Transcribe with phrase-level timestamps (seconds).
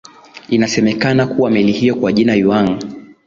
[0.49, 2.77] inasemekana kuwa meli hiyo kwa jina yuang